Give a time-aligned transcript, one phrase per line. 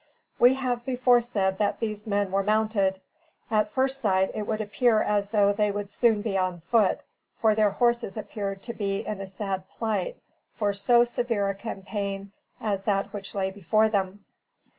[0.39, 2.99] We have before said that these men were mounted.
[3.51, 7.01] At first sight it would appear as though they would soon be on foot,
[7.37, 10.17] for their horses appeared to be in a sad plight
[10.55, 14.25] for so severe a campaign as that which lay before them.